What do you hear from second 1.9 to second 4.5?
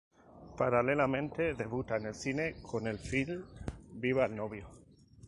en el cine con el film "Viva el